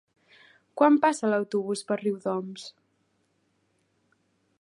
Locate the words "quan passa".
0.81-1.29